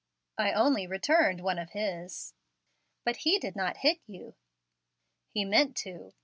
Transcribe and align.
"I 0.39 0.51
only 0.53 0.87
returned 0.87 1.41
one 1.43 1.59
of 1.59 1.73
his." 1.73 2.33
"But 3.03 3.17
he 3.17 3.37
did 3.37 3.55
not 3.55 3.77
hit 3.85 3.99
you." 4.07 4.33
"He 5.29 5.45
meant 5.45 5.77
to. 5.77 6.13